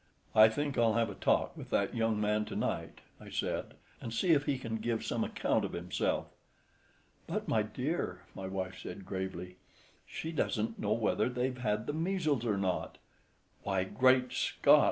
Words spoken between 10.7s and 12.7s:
know whether they've had the measles or